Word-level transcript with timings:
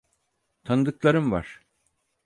Tanıdıklarım 0.63 1.31
var. 1.31 1.61